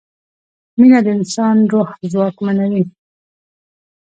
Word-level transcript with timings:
مینه 0.79 0.99
د 1.05 1.07
انسان 1.17 1.57
روح 1.71 1.89
ځواکمنوي. 2.11 2.83